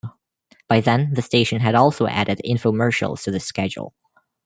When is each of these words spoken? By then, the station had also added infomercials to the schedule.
By 0.67 0.81
then, 0.81 1.13
the 1.13 1.21
station 1.21 1.59
had 1.59 1.75
also 1.75 2.07
added 2.07 2.41
infomercials 2.43 3.21
to 3.21 3.29
the 3.29 3.39
schedule. 3.39 3.93